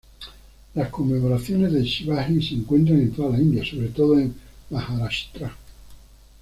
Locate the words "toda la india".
3.11-3.63